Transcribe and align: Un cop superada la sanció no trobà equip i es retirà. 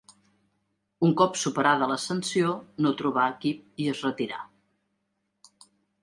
Un 1.07 1.11
cop 1.17 1.35
superada 1.41 1.89
la 1.91 1.97
sanció 2.03 2.53
no 2.85 2.93
trobà 3.01 3.25
equip 3.33 3.83
i 3.85 3.87
es 3.91 4.01
retirà. 4.07 4.39